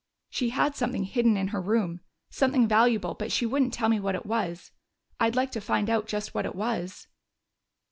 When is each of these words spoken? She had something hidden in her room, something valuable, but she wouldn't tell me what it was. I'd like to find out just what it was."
She 0.31 0.49
had 0.49 0.75
something 0.75 1.03
hidden 1.03 1.37
in 1.37 1.49
her 1.49 1.61
room, 1.61 1.99
something 2.31 2.67
valuable, 2.67 3.13
but 3.13 3.31
she 3.31 3.45
wouldn't 3.45 3.71
tell 3.71 3.87
me 3.87 3.99
what 3.99 4.15
it 4.15 4.25
was. 4.25 4.71
I'd 5.19 5.35
like 5.35 5.51
to 5.51 5.61
find 5.61 5.91
out 5.91 6.07
just 6.07 6.33
what 6.33 6.47
it 6.47 6.55
was." 6.55 7.05